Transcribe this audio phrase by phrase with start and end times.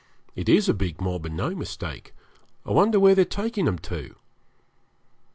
[0.35, 2.15] It is a big mob and no mistake.
[2.65, 4.15] I wonder where they're taking them to.'